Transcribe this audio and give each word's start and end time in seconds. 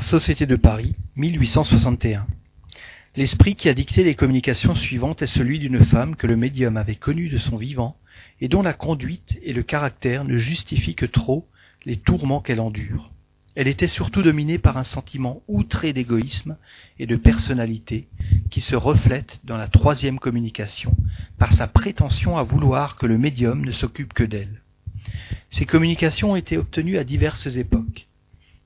Société 0.00 0.46
de 0.46 0.54
Paris, 0.54 0.94
1861. 1.16 2.24
L'esprit 3.16 3.56
qui 3.56 3.68
a 3.68 3.74
dicté 3.74 4.04
les 4.04 4.14
communications 4.14 4.76
suivantes 4.76 5.22
est 5.22 5.26
celui 5.26 5.58
d'une 5.58 5.84
femme 5.84 6.14
que 6.14 6.28
le 6.28 6.36
médium 6.36 6.76
avait 6.76 6.94
connue 6.94 7.28
de 7.28 7.38
son 7.38 7.56
vivant 7.56 7.96
et 8.40 8.46
dont 8.46 8.62
la 8.62 8.74
conduite 8.74 9.40
et 9.42 9.52
le 9.52 9.64
caractère 9.64 10.22
ne 10.22 10.36
justifient 10.36 10.94
que 10.94 11.04
trop 11.04 11.48
les 11.84 11.96
tourments 11.96 12.40
qu'elle 12.40 12.60
endure. 12.60 13.10
Elle 13.56 13.66
était 13.66 13.88
surtout 13.88 14.22
dominée 14.22 14.58
par 14.58 14.76
un 14.76 14.84
sentiment 14.84 15.42
outré 15.48 15.92
d'égoïsme 15.92 16.56
et 17.00 17.06
de 17.06 17.16
personnalité 17.16 18.06
qui 18.50 18.60
se 18.60 18.76
reflète 18.76 19.40
dans 19.42 19.56
la 19.56 19.66
troisième 19.66 20.20
communication, 20.20 20.94
par 21.38 21.52
sa 21.54 21.66
prétention 21.66 22.36
à 22.36 22.44
vouloir 22.44 22.96
que 22.96 23.06
le 23.06 23.18
médium 23.18 23.64
ne 23.64 23.72
s'occupe 23.72 24.12
que 24.12 24.22
d'elle. 24.22 24.62
Ces 25.50 25.66
communications 25.66 26.32
ont 26.32 26.36
été 26.36 26.56
obtenues 26.56 26.98
à 26.98 27.04
diverses 27.04 27.56
époques. 27.56 28.06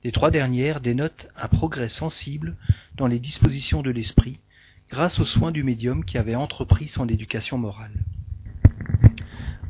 Les 0.03 0.11
trois 0.11 0.31
dernières 0.31 0.81
dénotent 0.81 1.27
un 1.35 1.47
progrès 1.47 1.89
sensible 1.89 2.55
dans 2.95 3.07
les 3.07 3.19
dispositions 3.19 3.81
de 3.81 3.91
l'esprit 3.91 4.39
grâce 4.89 5.19
aux 5.19 5.25
soins 5.25 5.51
du 5.51 5.63
médium 5.63 6.03
qui 6.03 6.17
avait 6.17 6.35
entrepris 6.35 6.87
son 6.87 7.07
éducation 7.07 7.57
morale. 7.57 7.93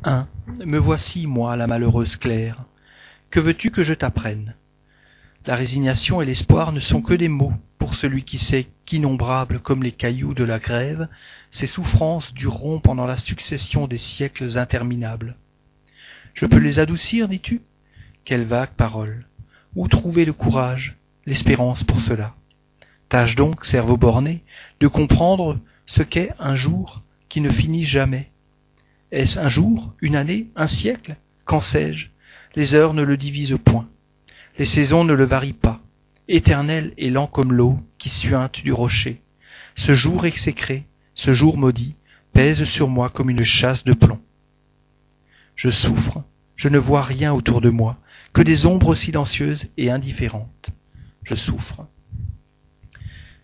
1. 0.04 0.28
Me 0.66 0.80
voici, 0.80 1.28
moi, 1.28 1.56
la 1.56 1.68
malheureuse 1.68 2.16
Claire. 2.16 2.64
Que 3.30 3.40
veux-tu 3.40 3.72
que 3.72 3.84
je 3.84 3.94
t'apprenne? 3.94 4.56
La 5.46 5.56
résignation 5.56 6.22
et 6.22 6.26
l'espoir 6.26 6.72
ne 6.72 6.80
sont 6.80 7.02
que 7.02 7.14
des 7.14 7.28
mots 7.28 7.54
pour 7.78 7.96
celui 7.96 8.24
qui 8.24 8.38
sait 8.38 8.68
qu'innombrables 8.86 9.60
comme 9.60 9.84
les 9.84 9.92
cailloux 9.92 10.34
de 10.34 10.44
la 10.44 10.60
grève, 10.60 11.08
ces 11.50 11.68
souffrances 11.68 12.34
dureront 12.34 12.80
pendant 12.80 13.06
la 13.06 13.18
succession 13.18 13.88
des 13.88 13.98
siècles 13.98 14.58
interminables. 14.58 15.36
Je 16.34 16.46
peux 16.46 16.58
les 16.58 16.80
adoucir, 16.80 17.28
dis-tu? 17.28 17.62
Quelle 18.24 18.46
vague 18.46 18.72
parole 18.78 19.26
Où 19.76 19.88
trouver 19.88 20.26
le 20.26 20.34
courage, 20.34 20.98
l'espérance 21.26 21.84
pour 21.84 22.02
cela? 22.02 22.36
Tâche 23.10 23.36
donc, 23.36 23.66
cerveau 23.66 23.98
borné, 23.98 24.44
de 24.80 24.88
comprendre 24.88 25.60
ce 25.86 26.04
qu'est 26.04 26.32
un 26.40 26.56
jour 26.56 27.04
qui 27.30 27.42
ne 27.42 27.50
finit 27.50 27.86
jamais. 27.86 28.32
Est-ce 29.12 29.40
un 29.40 29.50
jour, 29.50 29.94
une 30.02 30.16
année, 30.16 30.48
un 30.56 30.68
siècle? 30.68 31.16
Qu'en 31.46 31.60
sais-je? 31.60 32.10
Les 32.56 32.76
heures 32.76 32.94
ne 32.94 33.04
le 33.04 33.18
divisent 33.18 33.58
point. 33.64 33.88
Les 34.58 34.66
saisons 34.66 35.04
ne 35.04 35.14
le 35.14 35.26
varient 35.26 35.54
pas. 35.54 35.82
Éternel 36.28 36.94
et 36.98 37.10
lent 37.10 37.28
comme 37.28 37.54
l'eau 37.54 37.80
qui 37.98 38.10
suinte 38.10 38.62
du 38.62 38.74
rocher. 38.74 39.22
Ce 39.76 39.94
jour 39.94 40.26
exécré, 40.26 40.86
ce 41.16 41.34
jour 41.34 41.58
maudit, 41.58 41.96
pèse 42.34 42.64
sur 42.66 42.88
moi 42.88 43.10
comme 43.10 43.30
une 43.30 43.44
chasse 43.44 43.84
de 43.84 43.94
plomb. 43.94 44.20
Je 45.56 45.70
souffre, 45.70 46.24
je 46.56 46.68
ne 46.70 46.78
vois 46.78 47.04
rien 47.04 47.34
autour 47.34 47.62
de 47.62 47.70
moi, 47.70 47.98
que 48.34 48.42
des 48.42 48.66
ombres 48.66 48.96
silencieuses 48.96 49.70
et 49.78 49.90
indifférentes. 49.90 50.70
Je 51.24 51.36
souffre. 51.36 51.88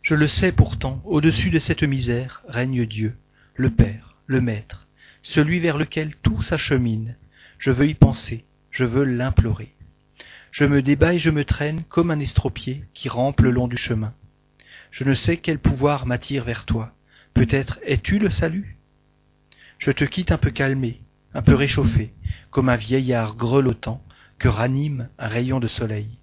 Je 0.01 0.15
le 0.15 0.27
sais 0.27 0.51
pourtant, 0.51 1.01
au-dessus 1.05 1.49
de 1.49 1.59
cette 1.59 1.83
misère 1.83 2.41
règne 2.47 2.85
Dieu, 2.85 3.17
le 3.55 3.69
Père, 3.69 4.15
le 4.25 4.39
Maître, 4.39 4.87
celui 5.21 5.59
vers 5.59 5.77
lequel 5.77 6.15
tout 6.15 6.41
s'achemine. 6.41 7.15
Je 7.57 7.71
veux 7.71 7.87
y 7.87 7.93
penser, 7.93 8.45
je 8.71 8.85
veux 8.85 9.03
l'implorer. 9.03 9.73
Je 10.51 10.63
me 10.63 10.81
débat 10.81 11.13
et 11.13 11.19
je 11.19 11.29
me 11.29 11.43
traîne 11.43 11.83
comme 11.89 12.09
un 12.09 12.19
estropié 12.19 12.85
qui 12.93 13.09
rampe 13.09 13.41
le 13.41 13.51
long 13.51 13.67
du 13.67 13.77
chemin. 13.77 14.13
Je 14.91 15.03
ne 15.03 15.13
sais 15.13 15.37
quel 15.37 15.59
pouvoir 15.59 16.05
m'attire 16.05 16.45
vers 16.45 16.65
toi. 16.65 16.93
Peut-être 17.33 17.79
es-tu 17.83 18.17
le 18.17 18.29
salut? 18.29 18.77
Je 19.77 19.91
te 19.91 20.05
quitte 20.05 20.31
un 20.31 20.37
peu 20.37 20.51
calmé, 20.51 21.01
un 21.33 21.41
peu 21.41 21.53
réchauffé, 21.53 22.13
comme 22.49 22.69
un 22.69 22.77
vieillard 22.77 23.35
grelottant 23.35 24.01
que 24.39 24.47
ranime 24.47 25.09
un 25.17 25.27
rayon 25.27 25.59
de 25.59 25.67
soleil. 25.67 26.17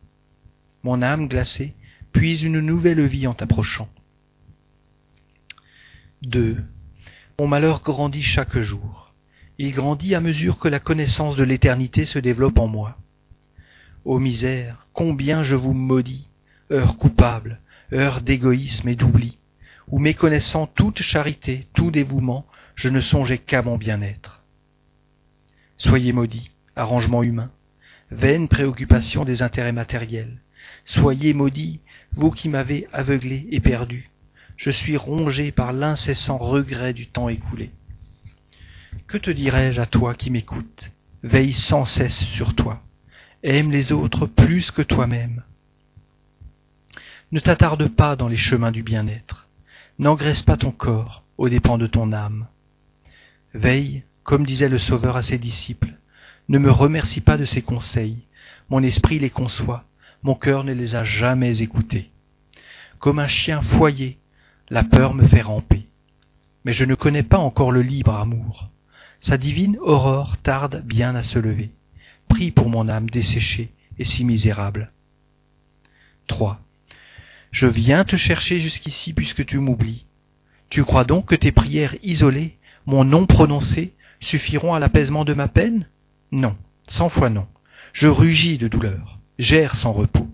Mon 0.82 1.02
âme 1.02 1.28
glacée 1.28 1.74
puise 2.12 2.42
une 2.42 2.60
nouvelle 2.60 3.04
vie 3.06 3.26
en 3.26 3.34
t'approchant. 3.34 3.88
2. 6.22 6.62
Mon 7.38 7.48
malheur 7.48 7.82
grandit 7.82 8.22
chaque 8.22 8.58
jour. 8.58 9.12
Il 9.58 9.72
grandit 9.72 10.14
à 10.14 10.20
mesure 10.20 10.58
que 10.58 10.68
la 10.68 10.80
connaissance 10.80 11.36
de 11.36 11.44
l'éternité 11.44 12.04
se 12.04 12.18
développe 12.18 12.58
en 12.58 12.66
moi. 12.66 12.96
Ô 14.04 14.18
misère, 14.18 14.86
combien 14.92 15.42
je 15.42 15.54
vous 15.54 15.74
maudis, 15.74 16.28
heure 16.70 16.96
coupable, 16.96 17.60
heure 17.92 18.20
d'égoïsme 18.20 18.88
et 18.88 18.96
d'oubli, 18.96 19.38
où 19.88 19.98
méconnaissant 19.98 20.66
toute 20.66 21.02
charité, 21.02 21.66
tout 21.72 21.90
dévouement, 21.90 22.46
je 22.74 22.88
ne 22.88 23.00
songeais 23.00 23.38
qu'à 23.38 23.62
mon 23.62 23.76
bien-être. 23.76 24.42
Soyez 25.76 26.12
maudits, 26.12 26.50
arrangement 26.76 27.22
humain, 27.22 27.50
vaine 28.10 28.48
préoccupation 28.48 29.24
des 29.24 29.42
intérêts 29.42 29.72
matériels. 29.72 30.38
Soyez 30.84 31.34
maudits, 31.34 31.80
vous 32.12 32.30
qui 32.30 32.48
m'avez 32.48 32.86
aveuglé 32.92 33.46
et 33.50 33.60
perdu. 33.60 34.10
Je 34.56 34.70
suis 34.70 34.96
rongé 34.96 35.50
par 35.50 35.72
l'incessant 35.72 36.38
regret 36.38 36.92
du 36.92 37.06
temps 37.06 37.28
écoulé. 37.28 37.70
Que 39.06 39.18
te 39.18 39.30
dirais-je 39.30 39.80
à 39.80 39.86
toi 39.86 40.14
qui 40.14 40.30
m'écoutes? 40.30 40.90
Veille 41.22 41.52
sans 41.52 41.84
cesse 41.84 42.24
sur 42.24 42.54
toi. 42.54 42.82
Aime 43.42 43.70
les 43.70 43.92
autres 43.92 44.26
plus 44.26 44.70
que 44.70 44.82
toi-même. 44.82 45.42
Ne 47.32 47.40
t'attarde 47.40 47.88
pas 47.88 48.16
dans 48.16 48.28
les 48.28 48.36
chemins 48.36 48.72
du 48.72 48.82
bien-être. 48.82 49.46
N'engraisse 49.98 50.42
pas 50.42 50.56
ton 50.56 50.70
corps 50.70 51.24
aux 51.36 51.48
dépens 51.48 51.78
de 51.78 51.86
ton 51.86 52.12
âme. 52.12 52.46
Veille, 53.54 54.04
comme 54.22 54.46
disait 54.46 54.68
le 54.68 54.78
Sauveur 54.78 55.16
à 55.16 55.22
ses 55.22 55.38
disciples. 55.38 55.94
Ne 56.48 56.58
me 56.58 56.70
remercie 56.70 57.20
pas 57.20 57.36
de 57.36 57.44
ses 57.44 57.62
conseils. 57.62 58.18
Mon 58.68 58.82
esprit 58.82 59.18
les 59.18 59.30
conçoit. 59.30 59.84
Mon 60.22 60.34
cœur 60.34 60.64
ne 60.64 60.72
les 60.72 60.94
a 60.94 61.04
jamais 61.04 61.62
écoutés. 61.62 62.10
Comme 62.98 63.18
un 63.18 63.28
chien 63.28 63.60
foyé, 63.62 64.18
la 64.70 64.84
peur 64.84 65.14
me 65.14 65.26
fait 65.26 65.42
ramper. 65.42 65.86
Mais 66.64 66.72
je 66.72 66.84
ne 66.84 66.94
connais 66.94 67.22
pas 67.22 67.38
encore 67.38 67.72
le 67.72 67.82
libre 67.82 68.14
amour. 68.14 68.70
Sa 69.20 69.38
divine 69.38 69.78
aurore 69.80 70.36
tarde 70.38 70.82
bien 70.84 71.14
à 71.14 71.22
se 71.22 71.38
lever. 71.38 71.70
Prie 72.28 72.50
pour 72.50 72.68
mon 72.68 72.88
âme 72.88 73.08
desséchée 73.08 73.70
et 73.98 74.04
si 74.04 74.24
misérable. 74.24 74.90
3. 76.26 76.60
Je 77.50 77.66
viens 77.66 78.04
te 78.04 78.16
chercher 78.16 78.60
jusqu'ici 78.60 79.12
puisque 79.12 79.46
tu 79.46 79.58
m'oublies. 79.58 80.06
Tu 80.70 80.84
crois 80.84 81.04
donc 81.04 81.26
que 81.26 81.34
tes 81.34 81.52
prières 81.52 81.94
isolées, 82.02 82.56
mon 82.86 83.04
nom 83.04 83.26
prononcé, 83.26 83.92
suffiront 84.20 84.74
à 84.74 84.78
l'apaisement 84.78 85.24
de 85.24 85.34
ma 85.34 85.48
peine? 85.48 85.86
Non, 86.34 86.56
cent 86.88 87.10
fois 87.10 87.30
non. 87.30 87.46
Je 87.92 88.08
rugis 88.08 88.58
de 88.58 88.66
douleur, 88.66 89.20
j'erre 89.38 89.76
sans 89.76 89.92
repos, 89.92 90.26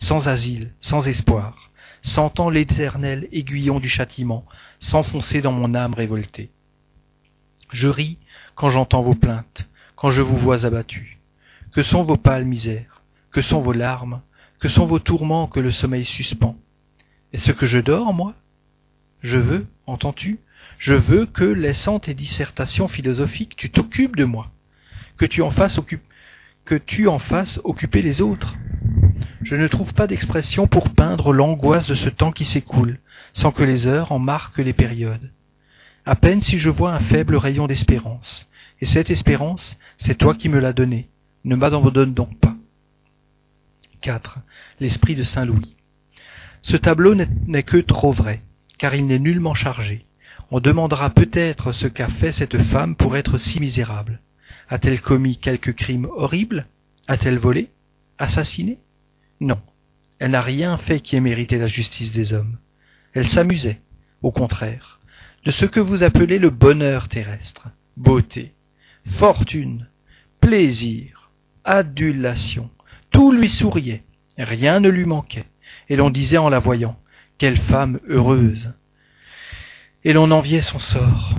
sans 0.00 0.26
asile, 0.26 0.72
sans 0.80 1.06
espoir, 1.06 1.70
sentant 2.02 2.50
l'éternel 2.50 3.28
aiguillon 3.30 3.78
du 3.78 3.88
châtiment 3.88 4.46
s'enfoncer 4.80 5.42
dans 5.42 5.52
mon 5.52 5.76
âme 5.76 5.94
révoltée. 5.94 6.50
Je 7.70 7.86
ris 7.86 8.18
quand 8.56 8.68
j'entends 8.68 9.00
vos 9.00 9.14
plaintes, 9.14 9.68
quand 9.94 10.10
je 10.10 10.22
vous 10.22 10.36
vois 10.36 10.66
abattus. 10.66 11.18
Que 11.70 11.84
sont 11.84 12.02
vos 12.02 12.16
pâles 12.16 12.46
misères 12.46 13.02
Que 13.30 13.40
sont 13.40 13.60
vos 13.60 13.72
larmes 13.72 14.22
Que 14.58 14.68
sont 14.68 14.84
vos 14.84 14.98
tourments 14.98 15.46
que 15.46 15.60
le 15.60 15.70
sommeil 15.70 16.04
suspend? 16.04 16.56
Est-ce 17.32 17.52
que 17.52 17.66
je 17.66 17.78
dors, 17.78 18.12
moi? 18.12 18.34
Je 19.20 19.38
veux, 19.38 19.68
entends-tu? 19.86 20.40
Je 20.78 20.96
veux 20.96 21.26
que, 21.26 21.44
laissant 21.44 22.00
tes 22.00 22.14
dissertations 22.14 22.88
philosophiques, 22.88 23.54
tu 23.54 23.70
t'occupes 23.70 24.16
de 24.16 24.24
moi, 24.24 24.50
que 25.16 25.26
tu 25.26 25.42
en 25.42 25.50
fasses 27.18 27.60
occuper 27.64 28.02
les 28.02 28.20
autres. 28.20 28.54
Je 29.42 29.56
ne 29.56 29.68
trouve 29.68 29.94
pas 29.94 30.06
d'expression 30.06 30.66
pour 30.66 30.90
peindre 30.90 31.32
l'angoisse 31.32 31.86
de 31.86 31.94
ce 31.94 32.08
temps 32.08 32.32
qui 32.32 32.44
s'écoule, 32.44 32.98
sans 33.32 33.52
que 33.52 33.62
les 33.62 33.86
heures 33.86 34.12
en 34.12 34.18
marquent 34.18 34.58
les 34.58 34.72
périodes. 34.72 35.30
À 36.06 36.16
peine 36.16 36.42
si 36.42 36.58
je 36.58 36.70
vois 36.70 36.94
un 36.94 37.00
faible 37.00 37.36
rayon 37.36 37.66
d'espérance, 37.66 38.48
et 38.80 38.86
cette 38.86 39.10
espérance, 39.10 39.76
c'est 39.98 40.18
toi 40.18 40.34
qui 40.34 40.48
me 40.48 40.58
l'as 40.58 40.72
donnée, 40.72 41.08
ne 41.44 41.56
m'abandonne 41.56 42.14
donc 42.14 42.38
pas. 42.38 42.54
4. 44.00 44.38
L'esprit 44.80 45.14
de 45.14 45.22
Saint 45.22 45.46
Louis. 45.46 45.76
Ce 46.60 46.76
tableau 46.76 47.14
n'est 47.14 47.62
que 47.62 47.76
trop 47.76 48.12
vrai, 48.12 48.42
car 48.78 48.94
il 48.94 49.06
n'est 49.06 49.18
nullement 49.18 49.54
chargé. 49.54 50.06
On 50.50 50.60
demandera 50.60 51.10
peut-être 51.10 51.72
ce 51.72 51.86
qu'a 51.86 52.08
fait 52.08 52.32
cette 52.32 52.62
femme 52.62 52.96
pour 52.96 53.16
être 53.16 53.38
si 53.38 53.60
misérable. 53.60 54.20
A-t-elle 54.68 55.00
commis 55.00 55.38
quelque 55.38 55.70
crime 55.70 56.06
horrible? 56.16 56.66
A-t-elle 57.06 57.38
volé? 57.38 57.70
Assassiné? 58.18 58.78
Non, 59.40 59.60
elle 60.18 60.30
n'a 60.30 60.42
rien 60.42 60.78
fait 60.78 61.00
qui 61.00 61.16
ait 61.16 61.20
mérité 61.20 61.58
la 61.58 61.66
justice 61.66 62.12
des 62.12 62.32
hommes. 62.32 62.58
Elle 63.12 63.28
s'amusait, 63.28 63.80
au 64.22 64.32
contraire, 64.32 65.00
de 65.44 65.50
ce 65.50 65.66
que 65.66 65.80
vous 65.80 66.02
appelez 66.02 66.38
le 66.38 66.50
bonheur 66.50 67.08
terrestre, 67.08 67.68
beauté, 67.96 68.54
fortune, 69.06 69.88
plaisir, 70.40 71.30
adulation. 71.64 72.70
Tout 73.10 73.32
lui 73.32 73.50
souriait, 73.50 74.04
rien 74.38 74.80
ne 74.80 74.88
lui 74.88 75.04
manquait, 75.04 75.46
et 75.88 75.96
l'on 75.96 76.10
disait 76.10 76.38
en 76.38 76.48
la 76.48 76.58
voyant, 76.58 76.98
quelle 77.38 77.58
femme 77.58 78.00
heureuse. 78.08 78.72
Et 80.04 80.12
l'on 80.12 80.30
enviait 80.30 80.62
son 80.62 80.78
sort. 80.78 81.34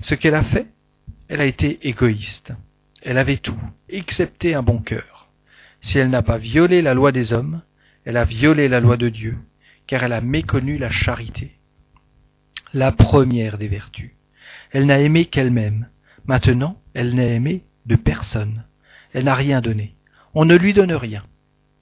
Ce 0.00 0.14
qu'elle 0.14 0.34
a 0.34 0.42
fait, 0.42 0.68
elle 1.28 1.40
a 1.40 1.46
été 1.46 1.86
égoïste. 1.86 2.52
Elle 3.02 3.18
avait 3.18 3.36
tout, 3.36 3.60
excepté 3.88 4.54
un 4.54 4.62
bon 4.62 4.78
cœur. 4.78 5.28
Si 5.80 5.98
elle 5.98 6.10
n'a 6.10 6.22
pas 6.22 6.38
violé 6.38 6.82
la 6.82 6.94
loi 6.94 7.12
des 7.12 7.32
hommes, 7.32 7.62
Elle 8.04 8.16
a 8.16 8.24
violé 8.24 8.68
la 8.68 8.80
loi 8.80 8.96
de 8.96 9.10
Dieu, 9.10 9.36
car 9.86 10.02
elle 10.02 10.14
a 10.14 10.22
méconnu 10.22 10.78
la 10.78 10.88
charité. 10.88 11.58
La 12.72 12.90
première 12.90 13.58
des 13.58 13.68
vertus. 13.68 14.12
Elle 14.72 14.86
n'a 14.86 14.98
aimé 14.98 15.26
qu'elle-même. 15.26 15.88
Maintenant, 16.26 16.80
elle 16.94 17.14
n'a 17.14 17.24
aimé 17.26 17.64
de 17.84 17.96
personne. 17.96 18.64
Elle 19.12 19.24
n'a 19.24 19.34
rien 19.34 19.60
donné. 19.60 19.94
On 20.32 20.46
ne 20.46 20.56
lui 20.56 20.72
donne 20.72 20.94
rien. 20.94 21.22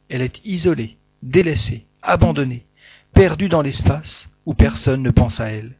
Elle 0.08 0.22
est 0.22 0.44
isolée, 0.44 0.96
délaissée, 1.22 1.86
abandonnée, 2.02 2.66
perdue 3.14 3.48
dans 3.48 3.62
l'espace 3.62 4.28
où 4.46 4.54
personne 4.54 5.02
ne 5.02 5.10
pense 5.10 5.38
à 5.38 5.50
elle. 5.50 5.76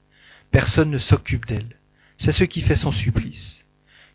Personne 0.53 0.91
ne 0.91 0.99
s'occupe 0.99 1.47
d'elle. 1.47 1.76
C'est 2.19 2.33
ce 2.33 2.45
qui 2.45 2.61
fait 2.61 2.77
son 2.77 2.93
supplice. 2.93 3.65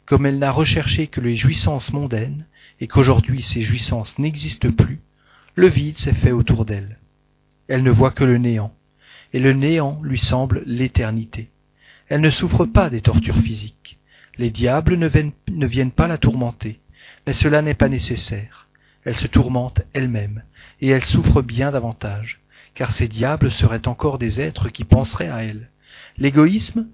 Comme 0.06 0.26
elle 0.26 0.40
n'a 0.40 0.52
recherché 0.52 1.08
que 1.08 1.22
les 1.22 1.36
jouissances 1.36 1.94
mondaines, 1.94 2.46
et 2.80 2.88
qu'aujourd'hui 2.88 3.42
ces 3.42 3.62
jouissances 3.62 4.18
n'existent 4.18 4.72
plus, 4.72 5.00
le 5.56 5.68
vide 5.68 5.98
s'est 5.98 6.14
fait 6.14 6.32
autour 6.32 6.66
d'elle. 6.66 6.98
Elle 7.68 7.84
ne 7.84 7.92
voit 7.92 8.12
que 8.12 8.24
le 8.24 8.38
néant, 8.38 8.74
et 9.34 9.40
le 9.40 9.54
néant 9.54 10.00
lui 10.04 10.18
semble 10.18 10.64
l'éternité. 10.66 11.50
Elle 12.10 12.22
ne 12.22 12.30
souffre 12.30 12.66
pas 12.66 12.90
des 12.90 13.02
tortures 13.02 13.38
physiques. 13.38 14.00
Les 14.38 14.50
diables 14.50 14.96
ne 14.96 15.08
viennent, 15.08 15.32
ne 15.50 15.68
viennent 15.68 15.92
pas 15.92 16.08
la 16.08 16.18
tourmenter, 16.18 16.80
mais 17.26 17.34
cela 17.34 17.62
n'est 17.62 17.74
pas 17.74 17.90
nécessaire. 17.90 18.68
Elle 19.04 19.16
se 19.16 19.28
tourmente 19.28 19.82
elle-même, 19.94 20.44
et 20.80 20.90
elle 20.90 21.04
souffre 21.04 21.42
bien 21.42 21.72
davantage, 21.72 22.42
car 22.74 22.92
ces 22.92 23.08
diables 23.08 23.52
seraient 23.52 23.88
encore 23.88 24.18
des 24.18 24.42
êtres 24.42 24.70
qui 24.70 24.84
penseraient 24.84 25.30
à 25.30 25.44
elle. 25.44 25.70
L'égoïsme 26.18 26.88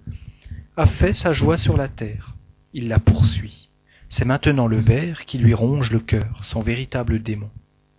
a 0.78 0.86
fait 0.86 1.14
sa 1.14 1.34
joie 1.34 1.58
sur 1.58 1.76
la 1.76 1.88
terre. 1.88 2.36
Il 2.72 2.88
la 2.88 3.00
poursuit. 3.00 3.70
C'est 4.10 4.26
maintenant 4.26 4.68
le 4.68 4.78
ver 4.78 5.26
qui 5.26 5.40
lui 5.40 5.56
ronge 5.56 5.92
le 5.92 6.00
cœur, 6.00 6.40
son 6.44 6.62
véritable 6.62 7.22
démon. 7.22 7.50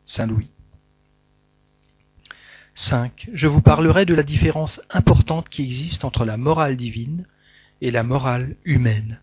Saint 0.06 0.26
Louis. 0.26 0.48
5. 2.76 3.30
Je 3.32 3.48
vous 3.48 3.60
parlerai 3.60 4.06
de 4.06 4.14
la 4.14 4.22
différence 4.22 4.80
importante 4.90 5.48
qui 5.48 5.64
existe 5.64 6.04
entre 6.04 6.24
la 6.24 6.36
morale 6.36 6.76
divine 6.76 7.26
et 7.80 7.90
la 7.90 8.04
morale 8.04 8.54
humaine. 8.64 9.20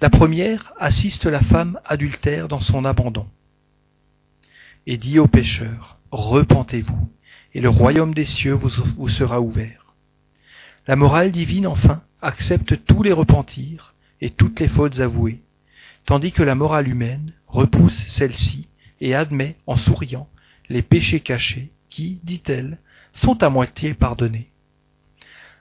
La 0.00 0.10
première 0.10 0.72
assiste 0.76 1.24
la 1.24 1.40
femme 1.40 1.78
adultère 1.84 2.48
dans 2.48 2.60
son 2.60 2.84
abandon 2.84 3.28
et 4.86 4.98
dit 4.98 5.20
aux 5.20 5.28
pécheurs, 5.28 5.98
Repentez-vous, 6.10 7.10
et 7.54 7.60
le 7.60 7.68
royaume 7.68 8.14
des 8.14 8.24
cieux 8.24 8.54
vous 8.54 9.08
sera 9.08 9.40
ouvert. 9.40 9.94
La 10.86 10.96
morale 10.96 11.32
divine, 11.32 11.66
enfin, 11.66 12.02
accepte 12.22 12.84
tous 12.84 13.02
les 13.02 13.12
repentirs 13.12 13.94
et 14.20 14.30
toutes 14.30 14.60
les 14.60 14.68
fautes 14.68 15.00
avouées, 15.00 15.42
tandis 16.04 16.32
que 16.32 16.42
la 16.42 16.54
morale 16.54 16.88
humaine 16.88 17.32
repousse 17.46 18.06
celle-ci 18.06 18.68
et 19.00 19.14
admet, 19.14 19.56
en 19.66 19.76
souriant, 19.76 20.28
les 20.68 20.82
péchés 20.82 21.20
cachés 21.20 21.70
qui, 21.88 22.20
dit-elle, 22.24 22.78
sont 23.12 23.42
à 23.42 23.50
moitié 23.50 23.94
pardonnés. 23.94 24.50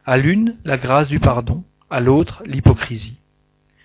À 0.05 0.17
l'une, 0.17 0.57
la 0.63 0.77
grâce 0.77 1.07
du 1.07 1.19
pardon, 1.19 1.63
à 1.89 1.99
l'autre, 1.99 2.43
l'hypocrisie. 2.45 3.17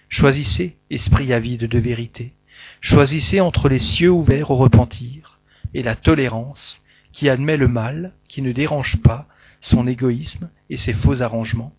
Choisissez, 0.08 0.76
esprit 0.90 1.32
avide 1.32 1.64
de 1.64 1.78
vérité, 1.78 2.34
choisissez 2.80 3.40
entre 3.40 3.68
les 3.68 3.78
cieux 3.78 4.10
ouverts 4.10 4.50
au 4.50 4.56
repentir 4.56 5.38
et 5.74 5.82
la 5.82 5.94
tolérance 5.94 6.80
qui 7.12 7.28
admet 7.28 7.56
le 7.56 7.68
mal, 7.68 8.12
qui 8.28 8.42
ne 8.42 8.52
dérange 8.52 9.00
pas 9.02 9.26
son 9.60 9.86
égoïsme 9.86 10.50
et 10.68 10.76
ses 10.76 10.92
faux 10.92 11.22
arrangements, 11.22 11.74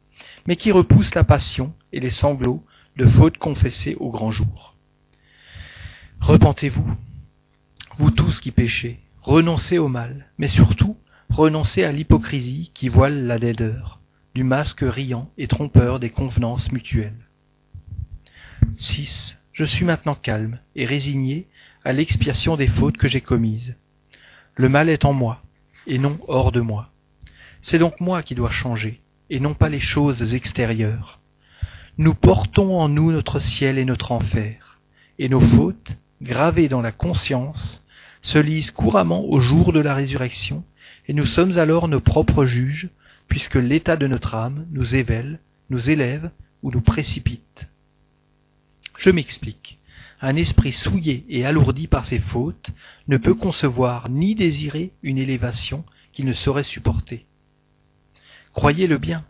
mais 0.47 0.55
qui 0.55 0.71
repousse 0.71 1.15
la 1.15 1.23
passion 1.23 1.73
et 1.91 1.99
les 1.99 2.11
sanglots 2.11 2.65
de 2.97 3.07
fautes 3.07 3.37
confessées 3.37 3.95
au 3.99 4.09
grand 4.09 4.31
jour. 4.31 4.75
Repentez-vous, 6.19 6.95
vous 7.97 8.11
tous 8.11 8.39
qui 8.39 8.51
péchez, 8.51 8.99
renoncez 9.21 9.77
au 9.77 9.87
mal, 9.87 10.27
mais 10.37 10.47
surtout 10.47 10.97
renoncez 11.29 11.83
à 11.83 11.91
l'hypocrisie 11.91 12.71
qui 12.73 12.89
voile 12.89 13.25
la 13.25 13.37
laideur, 13.37 13.99
du 14.35 14.43
masque 14.43 14.83
riant 14.83 15.29
et 15.37 15.47
trompeur 15.47 15.99
des 15.99 16.09
convenances 16.09 16.71
mutuelles. 16.71 17.27
6. 18.75 19.37
Je 19.51 19.65
suis 19.65 19.85
maintenant 19.85 20.15
calme 20.15 20.59
et 20.75 20.85
résigné 20.85 21.47
à 21.83 21.93
l'expiation 21.93 22.55
des 22.55 22.67
fautes 22.67 22.97
que 22.97 23.07
j'ai 23.07 23.21
commises. 23.21 23.75
Le 24.55 24.69
mal 24.69 24.89
est 24.89 25.05
en 25.05 25.13
moi, 25.13 25.41
et 25.87 25.97
non 25.97 26.19
hors 26.27 26.51
de 26.51 26.61
moi. 26.61 26.91
C'est 27.61 27.79
donc 27.79 27.99
moi 27.99 28.23
qui 28.23 28.35
dois 28.35 28.51
changer, 28.51 29.00
et 29.31 29.39
non 29.39 29.53
pas 29.53 29.69
les 29.69 29.79
choses 29.79 30.35
extérieures. 30.35 31.19
Nous 31.97 32.13
portons 32.13 32.77
en 32.77 32.89
nous 32.89 33.13
notre 33.13 33.39
ciel 33.39 33.77
et 33.77 33.85
notre 33.85 34.11
enfer, 34.11 34.79
et 35.19 35.29
nos 35.29 35.39
fautes, 35.39 35.95
gravées 36.21 36.67
dans 36.67 36.81
la 36.81 36.91
conscience, 36.91 37.81
se 38.21 38.37
lisent 38.37 38.71
couramment 38.71 39.23
au 39.23 39.39
jour 39.39 39.71
de 39.71 39.79
la 39.79 39.95
résurrection, 39.95 40.65
et 41.07 41.13
nous 41.13 41.25
sommes 41.25 41.57
alors 41.57 41.87
nos 41.87 42.01
propres 42.01 42.45
juges, 42.45 42.89
puisque 43.29 43.55
l'état 43.55 43.95
de 43.95 44.05
notre 44.05 44.35
âme 44.35 44.67
nous 44.71 44.95
évèle, 44.95 45.39
nous 45.69 45.89
élève 45.89 46.29
ou 46.61 46.69
nous 46.69 46.81
précipite. 46.81 47.69
Je 48.97 49.09
m'explique. 49.11 49.79
Un 50.19 50.35
esprit 50.35 50.73
souillé 50.73 51.25
et 51.29 51.45
alourdi 51.45 51.87
par 51.87 52.05
ses 52.05 52.19
fautes 52.19 52.71
ne 53.07 53.15
peut 53.15 53.33
concevoir 53.33 54.09
ni 54.09 54.35
désirer 54.35 54.91
une 55.01 55.17
élévation 55.17 55.85
qu'il 56.11 56.25
ne 56.25 56.33
saurait 56.33 56.63
supporter. 56.63 57.25
Croyez-le 58.53 58.97
bien, 58.97 59.23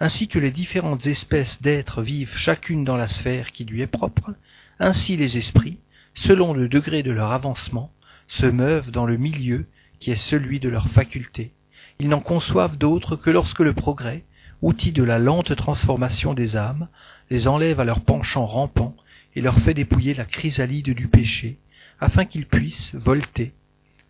ainsi 0.00 0.28
que 0.28 0.38
les 0.38 0.50
différentes 0.50 1.06
espèces 1.06 1.62
d'êtres 1.62 2.02
vivent 2.02 2.36
chacune 2.36 2.84
dans 2.84 2.96
la 2.96 3.08
sphère 3.08 3.52
qui 3.52 3.64
lui 3.64 3.82
est 3.82 3.86
propre, 3.86 4.34
ainsi 4.80 5.16
les 5.16 5.38
esprits, 5.38 5.78
selon 6.14 6.52
le 6.52 6.68
degré 6.68 7.02
de 7.02 7.12
leur 7.12 7.32
avancement, 7.32 7.92
se 8.26 8.46
meuvent 8.46 8.90
dans 8.90 9.06
le 9.06 9.16
milieu 9.16 9.66
qui 10.00 10.10
est 10.10 10.16
celui 10.16 10.60
de 10.60 10.68
leurs 10.68 10.88
facultés. 10.88 11.52
Ils 12.00 12.08
n'en 12.08 12.20
conçoivent 12.20 12.76
d'autres 12.76 13.16
que 13.16 13.30
lorsque 13.30 13.60
le 13.60 13.74
progrès, 13.74 14.24
outil 14.60 14.92
de 14.92 15.02
la 15.02 15.18
lente 15.18 15.54
transformation 15.54 16.34
des 16.34 16.56
âmes, 16.56 16.88
les 17.30 17.48
enlève 17.48 17.80
à 17.80 17.84
leur 17.84 18.00
penchant 18.00 18.46
rampant 18.46 18.96
et 19.34 19.40
leur 19.40 19.58
fait 19.60 19.74
dépouiller 19.74 20.14
la 20.14 20.24
chrysalide 20.24 20.90
du 20.90 21.08
péché, 21.08 21.58
afin 22.00 22.24
qu'ils 22.24 22.46
puissent 22.46 22.94
volter, 22.94 23.52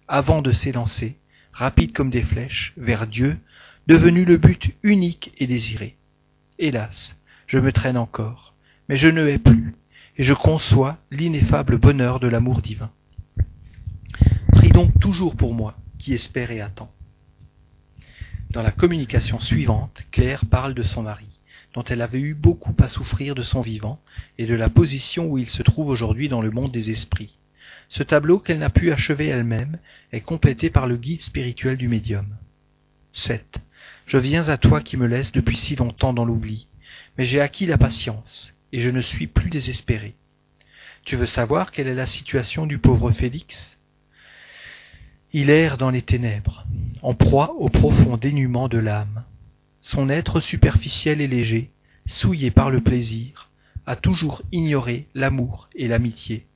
avant 0.06 0.42
de 0.42 0.52
s'élancer, 0.52 1.18
rapides 1.52 1.92
comme 1.92 2.10
des 2.10 2.22
flèches, 2.22 2.72
vers 2.76 3.06
Dieu, 3.06 3.38
devenu 3.88 4.24
le 4.24 4.36
but 4.36 4.76
unique 4.82 5.32
et 5.38 5.46
désiré. 5.46 5.96
Hélas, 6.58 7.16
je 7.46 7.58
me 7.58 7.72
traîne 7.72 7.96
encore, 7.96 8.54
mais 8.88 8.96
je 8.96 9.08
ne 9.08 9.26
hais 9.26 9.38
plus, 9.38 9.74
et 10.16 10.24
je 10.24 10.34
conçois 10.34 10.98
l'ineffable 11.10 11.78
bonheur 11.78 12.20
de 12.20 12.28
l'amour 12.28 12.62
divin. 12.62 12.90
Prie 14.52 14.70
donc 14.70 14.98
toujours 15.00 15.36
pour 15.36 15.54
moi, 15.54 15.74
qui 15.98 16.14
espère 16.14 16.50
et 16.50 16.60
attend. 16.60 16.92
Dans 18.50 18.62
la 18.62 18.70
communication 18.70 19.40
suivante, 19.40 20.04
Claire 20.10 20.44
parle 20.46 20.74
de 20.74 20.82
son 20.82 21.02
mari 21.02 21.38
dont 21.74 21.84
elle 21.84 22.02
avait 22.02 22.20
eu 22.20 22.34
beaucoup 22.34 22.74
à 22.78 22.88
souffrir 22.88 23.34
de 23.34 23.42
son 23.42 23.60
vivant, 23.60 24.00
et 24.38 24.46
de 24.46 24.54
la 24.54 24.70
position 24.70 25.26
où 25.26 25.38
il 25.38 25.48
se 25.48 25.62
trouve 25.62 25.88
aujourd'hui 25.88 26.28
dans 26.28 26.40
le 26.40 26.50
monde 26.50 26.72
des 26.72 26.90
esprits. 26.90 27.36
Ce 27.88 28.02
tableau 28.02 28.38
qu'elle 28.38 28.58
n'a 28.58 28.70
pu 28.70 28.90
achever 28.90 29.26
elle-même 29.26 29.78
est 30.12 30.20
complété 30.20 30.70
par 30.70 30.86
le 30.86 30.96
guide 30.96 31.20
spirituel 31.20 31.76
du 31.76 31.88
médium. 31.88 32.26
7. 33.12 33.60
Je 34.06 34.18
viens 34.18 34.48
à 34.48 34.56
toi 34.56 34.80
qui 34.80 34.96
me 34.96 35.06
laisses 35.06 35.32
depuis 35.32 35.56
si 35.56 35.76
longtemps 35.76 36.12
dans 36.12 36.24
l'oubli, 36.24 36.68
mais 37.16 37.24
j'ai 37.24 37.40
acquis 37.40 37.66
la 37.66 37.78
patience, 37.78 38.54
et 38.72 38.80
je 38.80 38.90
ne 38.90 39.00
suis 39.00 39.26
plus 39.26 39.50
désespéré. 39.50 40.14
Tu 41.04 41.16
veux 41.16 41.26
savoir 41.26 41.70
quelle 41.70 41.88
est 41.88 41.94
la 41.94 42.06
situation 42.06 42.66
du 42.66 42.78
pauvre 42.78 43.10
Félix? 43.12 43.78
Il 45.32 45.50
erre 45.50 45.78
dans 45.78 45.90
les 45.90 46.02
ténèbres, 46.02 46.66
en 47.02 47.14
proie 47.14 47.54
au 47.58 47.68
profond 47.68 48.16
dénuement 48.16 48.68
de 48.68 48.78
l'âme. 48.78 49.24
Son 49.80 50.08
être 50.08 50.40
superficiel 50.40 51.20
et 51.20 51.28
léger, 51.28 51.70
souillé 52.06 52.50
par 52.50 52.70
le 52.70 52.80
plaisir, 52.80 53.50
a 53.86 53.96
toujours 53.96 54.42
ignoré 54.52 55.06
l'amour 55.14 55.68
et 55.74 55.88
l'amitié. 55.88 56.46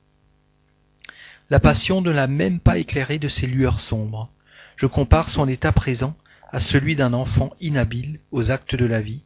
La 1.49 1.59
passion 1.59 2.01
ne 2.01 2.11
l'a 2.11 2.27
même 2.27 2.59
pas 2.59 2.77
éclairé 2.77 3.19
de 3.19 3.27
ses 3.27 3.47
lueurs 3.47 3.79
sombres. 3.79 4.29
Je 4.75 4.87
compare 4.87 5.29
son 5.29 5.47
état 5.47 5.71
présent 5.71 6.15
à 6.53 6.59
celui 6.59 6.95
d'un 6.95 7.13
enfant 7.13 7.51
inhabile 7.59 8.19
aux 8.31 8.51
actes 8.51 8.75
de 8.75 8.85
la 8.85 9.01
vie 9.01 9.23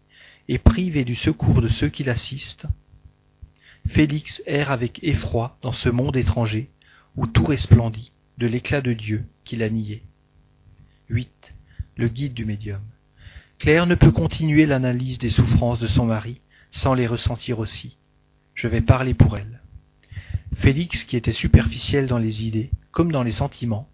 et 0.47 0.57
privé 0.57 1.03
du 1.03 1.13
secours 1.13 1.61
de 1.61 1.67
ceux 1.67 1.89
qui 1.89 2.05
l'assistent. 2.05 2.67
Félix 3.85 4.41
erre 4.47 4.71
avec 4.71 5.03
effroi 5.03 5.57
dans 5.61 5.73
ce 5.73 5.89
monde 5.89 6.15
étranger 6.15 6.71
où 7.17 7.27
tout 7.27 7.45
resplendit 7.45 8.13
de 8.37 8.47
l'éclat 8.47 8.79
de 8.79 8.93
Dieu 8.93 9.25
qu'il 9.43 9.61
a 9.61 9.69
nié. 9.69 10.03
8. 11.09 11.53
Le 11.97 12.07
guide 12.07 12.33
du 12.33 12.45
médium. 12.45 12.81
Claire 13.59 13.87
ne 13.87 13.95
peut 13.95 14.11
continuer 14.11 14.65
l'analyse 14.65 15.17
des 15.17 15.29
souffrances 15.29 15.79
de 15.79 15.87
son 15.87 16.05
mari 16.05 16.39
sans 16.71 16.93
les 16.93 17.07
ressentir 17.07 17.59
aussi. 17.59 17.97
Je 18.53 18.69
vais 18.69 18.81
parler 18.81 19.13
pour 19.13 19.37
elle. 19.37 19.61
Félix, 20.55 21.03
qui 21.03 21.17
était 21.17 21.33
superficiel 21.33 22.07
dans 22.07 22.19
les 22.19 22.45
idées 22.45 22.71
comme 22.91 23.11
dans 23.11 23.23
les 23.23 23.31
sentiments, 23.31 23.89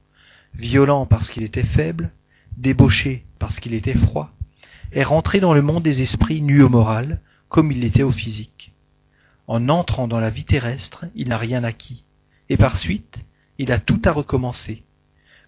violent 0.54 1.08
parce 1.08 1.32
qu'il 1.32 1.44
était 1.44 1.64
faible, 1.64 2.12
débauché 2.58 3.26
parce 3.40 3.60
qu'il 3.60 3.74
était 3.74 3.94
froid, 3.94 4.32
est 4.92 5.04
rentré 5.04 5.40
dans 5.40 5.54
le 5.54 5.62
monde 5.62 5.84
des 5.84 6.02
esprits 6.02 6.42
nus 6.42 6.62
au 6.62 6.70
moral 6.70 7.22
comme 7.50 7.72
il 7.72 7.82
l'était 7.82 8.04
au 8.04 8.12
physique. 8.12 8.74
En 9.48 9.70
entrant 9.70 10.08
dans 10.08 10.20
la 10.20 10.30
vie 10.30 10.46
terrestre, 10.46 11.06
il 11.16 11.30
n'a 11.30 11.38
rien 11.38 11.64
acquis, 11.64 12.04
et 12.50 12.58
par 12.58 12.78
suite, 12.78 13.26
il 13.58 13.72
a 13.72 13.80
tout 13.80 14.02
à 14.06 14.12
recommencer. 14.12 14.84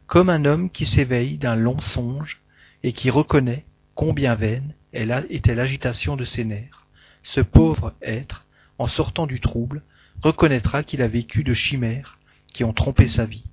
comme 0.07 0.29
un 0.29 0.45
homme 0.45 0.69
qui 0.69 0.85
s'éveille 0.85 1.37
d'un 1.37 1.55
long 1.55 1.79
songe 1.81 2.41
et 2.83 2.93
qui 2.93 3.09
reconnaît 3.09 3.65
combien 3.95 4.35
vaine 4.35 4.73
était 4.93 5.55
l'agitation 5.55 6.15
de 6.15 6.25
ses 6.25 6.43
nerfs. 6.43 6.85
Ce 7.23 7.41
pauvre 7.41 7.93
être, 8.01 8.45
en 8.77 8.87
sortant 8.87 9.25
du 9.25 9.39
trouble, 9.39 9.81
reconnaîtra 10.21 10.83
qu'il 10.83 11.01
a 11.01 11.07
vécu 11.07 11.43
de 11.43 11.53
chimères 11.53 12.19
qui 12.53 12.63
ont 12.63 12.73
trompé 12.73 13.07
sa 13.07 13.25
vie. 13.25 13.45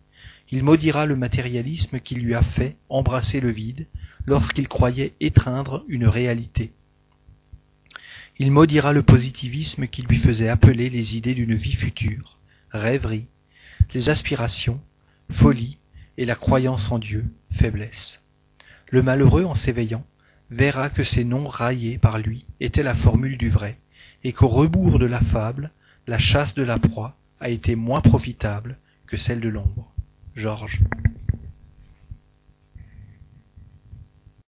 Il 0.53 0.65
maudira 0.65 1.07
le 1.07 1.17
matérialisme 1.17 1.99
qui 1.99 2.15
lui 2.15 2.35
a 2.35 2.43
fait 2.43 2.77
embrasser 2.91 3.41
le 3.41 3.51
vide 3.51 3.87
lorsqu'il 4.27 4.69
croyait 4.69 5.15
étreindre 5.19 5.83
une 5.89 6.07
réalité. 6.07 6.73
Il 8.39 8.53
maudira 8.53 8.93
le 8.93 9.03
positivisme 9.03 9.87
qui 9.87 10.03
lui 10.03 10.19
faisait 10.19 10.51
appeler 10.51 10.91
les 10.91 11.17
idées 11.17 11.35
d'une 11.35 11.55
vie 11.55 11.73
future, 11.73 12.37
rêverie, 12.71 13.29
les 13.95 14.11
aspirations, 14.11 14.79
folie 15.31 15.79
et 16.19 16.27
la 16.27 16.35
croyance 16.35 16.93
en 16.93 16.99
Dieu, 16.99 17.25
faiblesse. 17.53 18.21
Le 18.91 19.03
malheureux, 19.03 19.45
en 19.45 19.55
s'éveillant, 19.55 20.05
verra 20.51 20.91
que 20.91 21.03
ces 21.03 21.25
noms 21.25 21.47
raillés 21.47 21.97
par 21.97 22.19
lui 22.19 22.45
étaient 22.61 22.83
la 22.83 22.95
formule 22.95 23.39
du 23.39 23.49
vrai, 23.49 23.79
et 24.23 24.35
qu'au 24.35 24.49
rebours 24.49 24.99
de 24.99 25.07
la 25.07 25.21
fable, 25.21 25.71
la 26.07 26.19
chasse 26.19 26.53
de 26.55 26.63
la 26.63 26.79
proie 26.79 27.17
a 27.41 27.49
été 27.49 27.75
moins 27.75 28.03
profitable 28.03 28.77
que 29.07 29.17
celle 29.17 29.41
de 29.41 29.49
l'ombre. 29.49 29.93
Georges. 30.35 30.79